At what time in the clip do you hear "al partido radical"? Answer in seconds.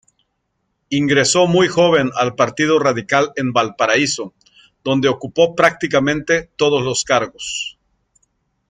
2.15-3.33